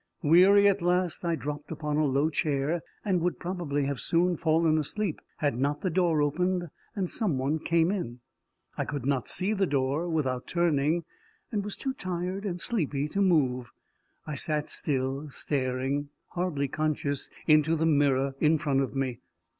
Weary 0.23 0.67
at 0.67 0.81
last, 0.81 1.23
I 1.23 1.35
dropped 1.35 1.69
upon 1.71 1.97
a 1.97 2.05
low 2.07 2.31
chair, 2.31 2.81
and 3.05 3.21
would 3.21 3.37
probably 3.37 3.85
have 3.85 3.99
soon 3.99 4.35
fallen 4.35 4.79
asleep, 4.79 5.21
had 5.37 5.55
not 5.59 5.81
the 5.81 5.91
door 5.91 6.23
opened, 6.23 6.69
and 6.95 7.07
some 7.07 7.37
one 7.37 7.59
come 7.59 7.91
in. 7.91 8.19
I 8.79 8.83
could 8.83 9.05
not 9.05 9.27
see 9.27 9.53
the 9.53 9.67
door 9.67 10.09
without 10.09 10.47
turning, 10.47 11.03
and 11.51 11.63
was 11.63 11.75
too 11.75 11.93
tired 11.93 12.45
and 12.47 12.59
sleepy 12.59 13.07
to 13.09 13.21
move. 13.21 13.69
I 14.25 14.33
sat 14.33 14.69
still, 14.71 15.29
staring, 15.29 16.09
hardly 16.29 16.67
conscious, 16.67 17.29
into 17.45 17.75
the 17.75 17.85
mirror 17.85 18.33
in 18.39 18.57
front 18.57 18.81
of 18.81 18.95
me. 18.95 19.19